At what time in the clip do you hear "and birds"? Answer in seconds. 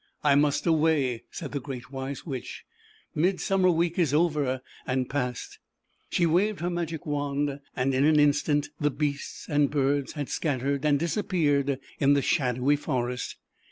9.47-10.13